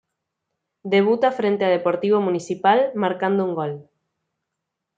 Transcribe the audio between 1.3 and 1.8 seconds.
frente a